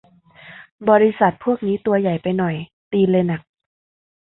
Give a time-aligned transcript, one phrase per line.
[0.89, 2.55] บริษัทพวกนี้ตัวใหญ่ไปหน่อย
[2.91, 3.41] ตีนเลยหนัก